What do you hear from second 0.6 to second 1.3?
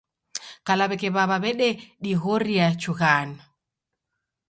Kala w'eke